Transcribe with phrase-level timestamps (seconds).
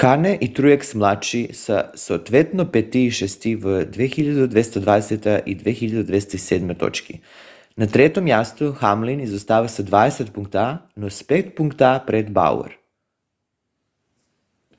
[0.00, 7.20] кане и труекс младши са съответно пети и шести с 2220 и 2207 точки.
[7.78, 12.78] на трето място хамлин изостава с 20 пункта но с 5 пункта пред бауър